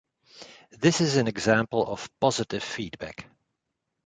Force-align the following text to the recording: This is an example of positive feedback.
This 0.71 0.99
is 0.99 1.15
an 1.17 1.27
example 1.27 1.85
of 1.85 2.09
positive 2.19 2.63
feedback. 2.63 3.27